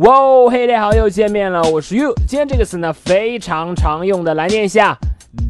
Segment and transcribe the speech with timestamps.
[0.00, 2.14] 哇，嘿，大家好，又见面了，我是 You。
[2.26, 4.98] 今天这个词呢非常常用的，来念一下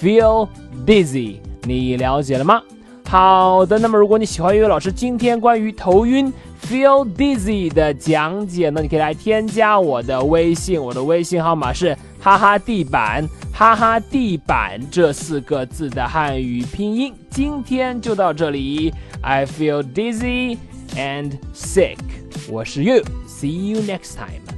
[0.00, 0.48] feel
[0.86, 1.36] dizzy。
[1.62, 2.62] 你了解了吗？
[3.06, 13.26] 好的，那么如果你喜欢粤语老师今天关于头晕 feel dizzy 的讲解呢，你可以来添加我的微信，我的微信号码是哈哈地板，
[13.58, 17.12] 哈哈地板这四个字的汉语拼音。
[17.28, 20.58] 今天就到这里，I feel dizzy。
[20.94, 21.98] and sick.
[22.48, 23.02] 我是 You.
[23.26, 24.57] See you next time.